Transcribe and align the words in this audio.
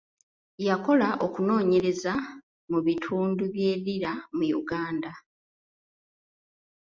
Yakola 0.67 1.09
okunoonyereza 1.25 2.13
mu 2.71 2.79
bitundu 2.85 3.43
bye 3.53 3.71
Lira 3.83 4.11
mu 4.35 4.45
Uganda. 4.61 5.11